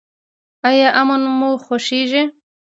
ایا 0.69 0.87
امن 1.01 1.21
مو 1.37 1.49
خوښیږي؟ 1.65 2.23